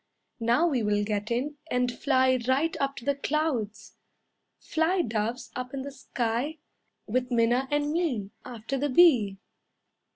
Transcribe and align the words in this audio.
"Now 0.39 0.65
we 0.65 0.81
will 0.81 1.03
get 1.03 1.29
in, 1.29 1.57
and 1.69 1.91
fly 1.95 2.39
right 2.47 2.75
up 2.79 2.95
to 2.95 3.05
the 3.05 3.13
clouds. 3.13 3.97
Fly, 4.57 5.03
Doves, 5.03 5.51
up 5.55 5.75
in 5.75 5.83
the 5.83 5.91
sky, 5.91 6.57
With 7.05 7.29
Minna 7.29 7.67
and 7.69 7.91
me, 7.91 8.31
After 8.43 8.79
the 8.79 8.89
bee." 8.89 9.37